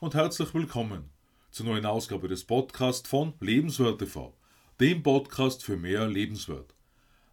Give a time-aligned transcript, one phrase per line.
[0.00, 1.10] und herzlich willkommen
[1.50, 4.32] zur neuen Ausgabe des Podcasts von Lebenswert TV,
[4.78, 6.72] dem Podcast für mehr Lebenswert.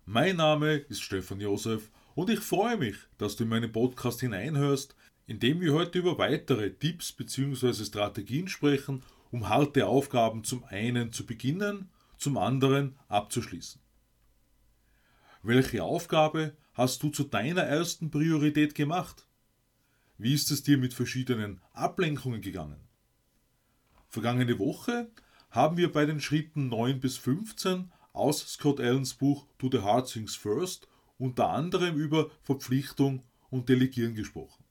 [0.06, 4.96] Mein Name ist Stefan Josef und ich freue mich, dass du in meinen Podcast hineinhörst,
[5.28, 7.86] in dem wir heute über weitere Tipps bzw.
[7.86, 13.80] Strategien sprechen, um harte Aufgaben zum einen zu beginnen, zum anderen abzuschließen.
[15.44, 19.28] Welche Aufgabe hast du zu deiner ersten Priorität gemacht?
[20.18, 22.80] Wie ist es dir mit verschiedenen Ablenkungen gegangen?
[24.08, 25.12] Vergangene Woche
[25.50, 30.10] haben wir bei den Schritten 9 bis 15 aus Scott Allens Buch To the Heart
[30.10, 34.64] Things First unter anderem über Verpflichtung und Delegieren gesprochen.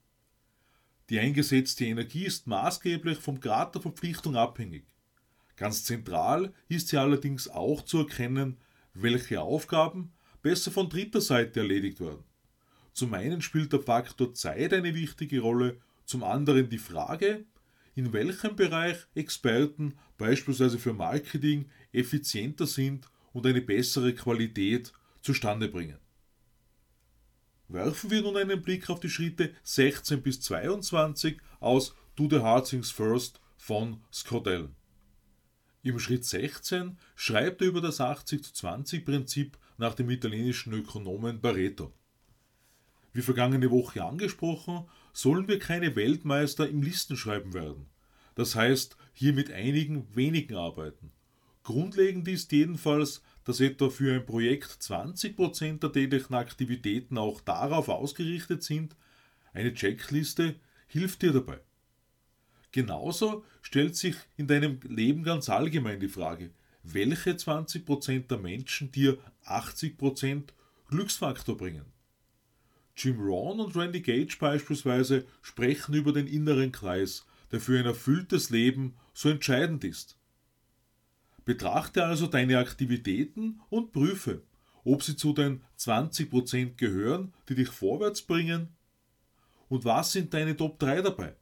[1.10, 4.86] Die eingesetzte Energie ist maßgeblich vom Grad der Verpflichtung abhängig.
[5.56, 8.56] Ganz zentral ist sie allerdings auch zu erkennen,
[8.94, 12.24] welche Aufgaben besser von dritter Seite erledigt werden.
[12.94, 17.44] Zum einen spielt der Faktor Zeit eine wichtige Rolle, zum anderen die Frage,
[17.96, 25.98] in welchem Bereich Experten beispielsweise für Marketing effizienter sind und eine bessere Qualität zustande bringen.
[27.66, 32.68] Werfen wir nun einen Blick auf die Schritte 16 bis 22 aus Do the Hard
[32.68, 34.76] Things First von Scott Allen.
[35.82, 41.92] Im Schritt 16 schreibt er über das 80-20-Prinzip nach dem italienischen Ökonomen Pareto.
[43.14, 47.86] Wie vergangene Woche angesprochen, sollen wir keine Weltmeister im Listenschreiben werden.
[48.34, 51.12] Das heißt, hier mit einigen wenigen arbeiten.
[51.62, 58.64] Grundlegend ist jedenfalls, dass etwa für ein Projekt 20% der täglichen Aktivitäten auch darauf ausgerichtet
[58.64, 58.96] sind.
[59.52, 60.56] Eine Checkliste
[60.88, 61.60] hilft dir dabei.
[62.72, 66.50] Genauso stellt sich in deinem Leben ganz allgemein die Frage,
[66.82, 70.48] welche 20% der Menschen dir 80%
[70.88, 71.93] Glücksfaktor bringen.
[72.96, 78.50] Jim Rohn und Randy Gage beispielsweise sprechen über den inneren Kreis, der für ein erfülltes
[78.50, 80.16] Leben so entscheidend ist.
[81.44, 84.42] Betrachte also deine Aktivitäten und prüfe,
[84.84, 88.68] ob sie zu den 20% gehören, die dich vorwärts bringen
[89.68, 91.34] und was sind deine Top 3 dabei.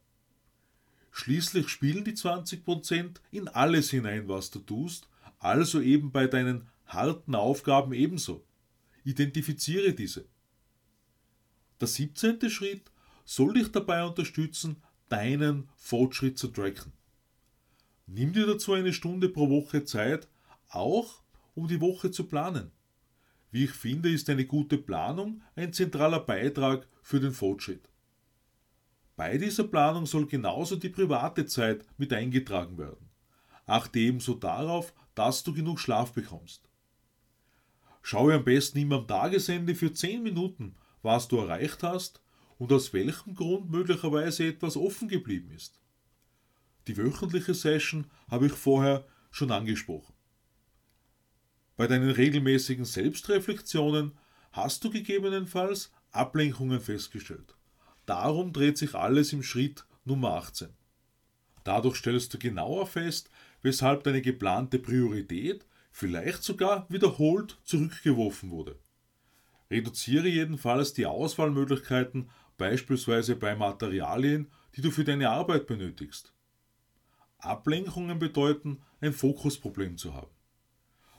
[1.11, 7.35] Schließlich spielen die 20% in alles hinein, was du tust, also eben bei deinen harten
[7.35, 8.43] Aufgaben ebenso.
[9.03, 10.25] Identifiziere diese.
[11.83, 12.49] Der 17.
[12.49, 12.89] Schritt
[13.25, 16.93] soll dich dabei unterstützen, deinen Fortschritt zu tracken.
[18.07, 20.29] Nimm dir dazu eine Stunde pro Woche Zeit,
[20.69, 21.23] auch
[21.55, 22.71] um die Woche zu planen.
[23.51, 27.89] Wie ich finde, ist eine gute Planung ein zentraler Beitrag für den Fortschritt.
[29.17, 33.09] Bei dieser Planung soll genauso die private Zeit mit eingetragen werden.
[33.65, 36.69] Achte ebenso darauf, dass du genug Schlaf bekommst.
[38.01, 42.21] Schaue am besten immer am Tagesende für 10 Minuten was du erreicht hast
[42.57, 45.79] und aus welchem Grund möglicherweise etwas offen geblieben ist.
[46.87, 50.13] Die wöchentliche Session habe ich vorher schon angesprochen.
[51.75, 54.13] Bei deinen regelmäßigen Selbstreflexionen
[54.51, 57.55] hast du gegebenenfalls Ablenkungen festgestellt.
[58.05, 60.69] Darum dreht sich alles im Schritt Nummer 18.
[61.63, 63.29] Dadurch stellst du genauer fest,
[63.61, 68.77] weshalb deine geplante Priorität vielleicht sogar wiederholt zurückgeworfen wurde.
[69.69, 76.33] Reduziere jedenfalls die Auswahlmöglichkeiten beispielsweise bei Materialien, die du für deine Arbeit benötigst.
[77.37, 80.31] Ablenkungen bedeuten, ein Fokusproblem zu haben.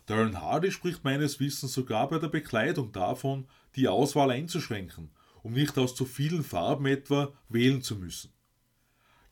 [0.06, 5.10] Darren Hardy spricht meines Wissens sogar bei der Bekleidung davon, die Auswahl einzuschränken,
[5.42, 8.32] um nicht aus zu vielen Farben etwa wählen zu müssen.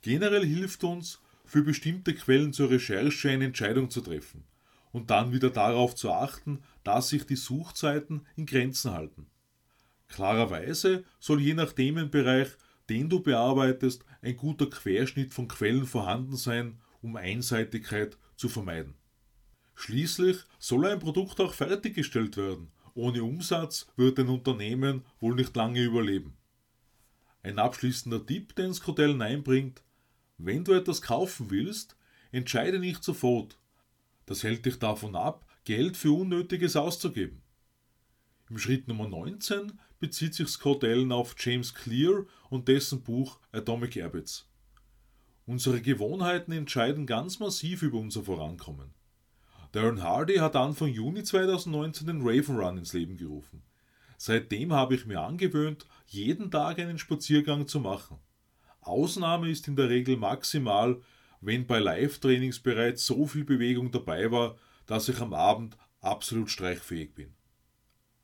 [0.00, 4.44] Generell hilft uns, für bestimmte Quellen zur Recherche eine Entscheidung zu treffen
[4.90, 9.26] und dann wieder darauf zu achten, dass sich die Suchzeiten in Grenzen halten.
[10.09, 12.48] Klarerweise soll je nach Themenbereich,
[12.88, 18.94] den du bearbeitest, ein guter Querschnitt von Quellen vorhanden sein, um Einseitigkeit zu vermeiden.
[19.75, 22.70] Schließlich soll ein Produkt auch fertiggestellt werden.
[22.94, 26.37] Ohne Umsatz wird ein Unternehmen wohl nicht lange überleben.
[27.43, 29.82] Ein abschließender Tipp, den Skodell einbringt,
[30.38, 31.96] wenn du etwas kaufen willst,
[32.31, 33.58] entscheide nicht sofort.
[34.26, 37.41] Das hält dich davon ab, Geld für Unnötiges auszugeben.
[38.50, 43.94] Im Schritt Nummer 19 bezieht sich Scott Allen auf James Clear und dessen Buch Atomic
[44.03, 44.49] Habits.
[45.47, 48.91] Unsere Gewohnheiten entscheiden ganz massiv über unser Vorankommen.
[49.70, 53.62] Darren Hardy hat Anfang Juni 2019 den Raven Run ins Leben gerufen.
[54.19, 58.19] Seitdem habe ich mir angewöhnt, jeden Tag einen Spaziergang zu machen.
[58.81, 61.00] Ausnahme ist in der Regel maximal,
[61.41, 64.56] wenn bei Live-Trainings bereits so viel Bewegung dabei war,
[64.87, 67.34] dass ich am Abend absolut streichfähig bin.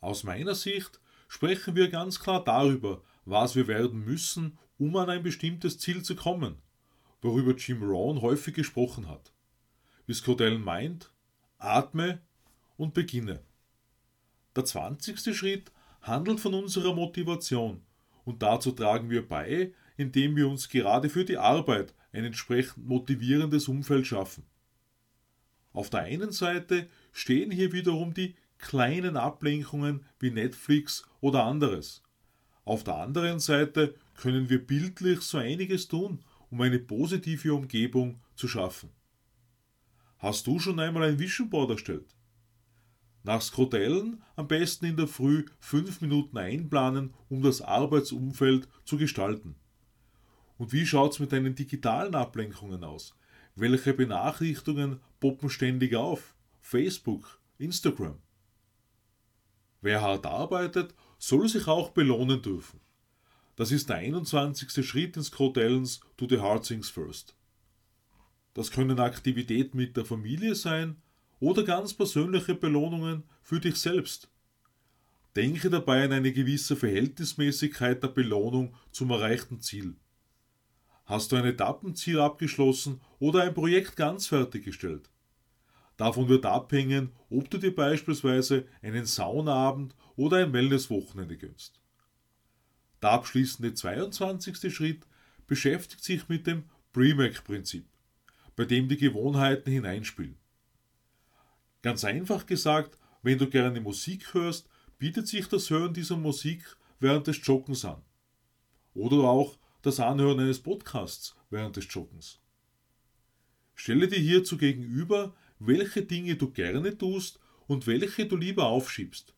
[0.01, 5.23] Aus meiner Sicht sprechen wir ganz klar darüber, was wir werden müssen, um an ein
[5.23, 6.63] bestimmtes Ziel zu kommen.
[7.21, 9.33] worüber Jim Rohn häufig gesprochen hat.
[10.07, 11.11] Wie Scott meint,
[11.59, 12.21] atme
[12.77, 13.43] und beginne.
[14.55, 15.37] Der 20.
[15.37, 17.83] Schritt handelt von unserer Motivation
[18.25, 23.69] und dazu tragen wir bei, indem wir uns gerade für die Arbeit ein entsprechend motivierendes
[23.69, 24.47] Umfeld schaffen.
[25.79, 32.03] Auf der einen Seite stehen hier wiederum die kleinen Ablenkungen wie Netflix oder anderes.
[32.65, 36.19] Auf der anderen Seite können wir bildlich so einiges tun,
[36.51, 38.91] um eine positive Umgebung zu schaffen.
[40.19, 42.13] Hast du schon einmal ein Vision Board erstellt?
[43.23, 49.55] Nach Skrotellen am besten in der Früh fünf Minuten einplanen, um das Arbeitsumfeld zu gestalten.
[50.57, 53.15] Und wie schaut's mit deinen digitalen Ablenkungen aus?
[53.55, 56.35] Welche Benachrichtigungen poppen ständig auf?
[56.61, 58.19] Facebook, Instagram.
[59.81, 62.81] Wer hart arbeitet, soll sich auch belohnen dürfen.
[63.57, 64.87] Das ist der 21.
[64.87, 67.37] Schritt ins Crotellens to the Hard Things First.
[68.55, 70.97] Das können Aktivitäten mit der Familie sein
[71.41, 74.31] oder ganz persönliche Belohnungen für dich selbst.
[75.37, 79.97] Denke dabei an eine gewisse Verhältnismäßigkeit der Belohnung zum erreichten Ziel.
[81.09, 85.09] Hast du ein Etappenziel abgeschlossen oder ein Projekt ganz fertiggestellt?
[85.97, 91.81] Davon wird abhängen, ob du dir beispielsweise einen Saunaabend oder ein Wellnesswochenende gönnst.
[93.01, 94.75] Der abschließende 22.
[94.75, 95.07] Schritt
[95.47, 97.87] beschäftigt sich mit dem Premac-Prinzip,
[98.55, 100.37] bei dem die Gewohnheiten hineinspielen.
[101.81, 104.69] Ganz einfach gesagt, wenn du gerne Musik hörst,
[104.99, 108.03] bietet sich das Hören dieser Musik während des Joggens an.
[108.93, 109.57] Oder auch
[109.89, 112.41] das Anhören eines Podcasts während des Joggens.
[113.75, 119.33] Stelle dir hierzu gegenüber, welche Dinge du gerne tust und welche du lieber aufschiebst.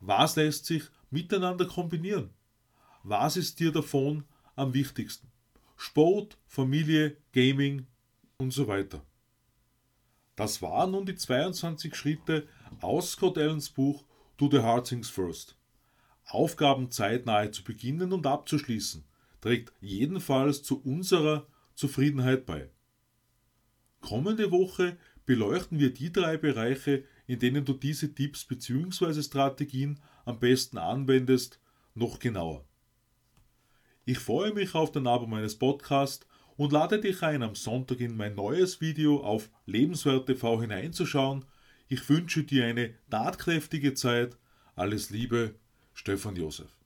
[0.00, 2.28] Was lässt sich miteinander kombinieren?
[3.04, 4.24] Was ist dir davon
[4.54, 5.32] am wichtigsten?
[5.78, 7.86] Sport, Familie, Gaming
[8.36, 9.02] und so weiter.
[10.36, 12.46] Das waren nun die 22 Schritte
[12.82, 14.04] aus Scott Allens Buch
[14.36, 15.56] Do the Hard Things First.
[16.26, 19.06] Aufgaben zeitnahe zu beginnen und abzuschließen,
[19.40, 22.70] trägt jedenfalls zu unserer Zufriedenheit bei.
[24.00, 24.96] Kommende Woche
[25.26, 29.22] beleuchten wir die drei Bereiche, in denen du diese Tipps bzw.
[29.22, 31.60] Strategien am besten anwendest,
[31.94, 32.64] noch genauer.
[34.04, 36.26] Ich freue mich auf den Abo meines Podcasts
[36.56, 41.44] und lade dich ein, am Sonntag in mein neues Video auf Lebenswert TV hineinzuschauen.
[41.88, 44.36] Ich wünsche dir eine tatkräftige Zeit.
[44.74, 45.54] Alles Liebe,
[45.94, 46.79] Stefan Josef.